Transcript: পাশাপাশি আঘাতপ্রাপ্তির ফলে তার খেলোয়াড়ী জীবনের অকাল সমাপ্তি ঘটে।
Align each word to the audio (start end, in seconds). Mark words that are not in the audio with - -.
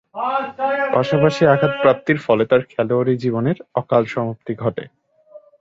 পাশাপাশি 0.93 1.41
আঘাতপ্রাপ্তির 1.45 2.19
ফলে 2.19 2.43
তার 2.45 2.61
খেলোয়াড়ী 2.69 3.13
জীবনের 3.17 3.57
অকাল 3.75 4.03
সমাপ্তি 4.05 4.53
ঘটে। 4.55 4.83